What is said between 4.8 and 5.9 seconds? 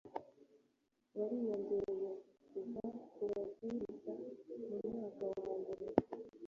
mwaka wa mbere